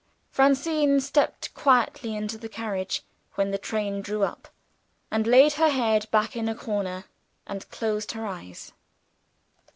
[0.31, 3.03] Francine stepped quietly into the carriage,
[3.35, 4.47] when the train drew up,
[5.11, 7.03] and laid her head back in a corner,
[7.45, 8.71] and closed her eyes.